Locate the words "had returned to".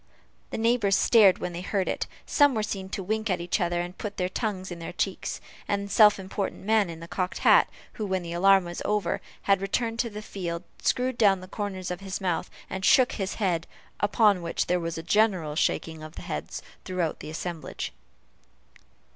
9.43-10.09